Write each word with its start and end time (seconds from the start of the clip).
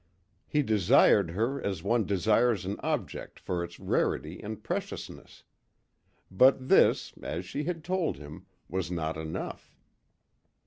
He 0.47 0.63
desired 0.63 1.29
her 1.29 1.61
as 1.61 1.83
one 1.83 2.07
desires 2.07 2.65
an 2.65 2.77
object 2.79 3.39
for 3.39 3.63
its 3.63 3.79
rarity 3.79 4.41
and 4.41 4.63
preciousness; 4.63 5.43
but 6.31 6.69
this, 6.69 7.13
as 7.21 7.45
she 7.45 7.65
had 7.65 7.83
told 7.83 8.17
him, 8.17 8.47
was 8.67 8.89
not 8.89 9.15
enough. 9.15 9.71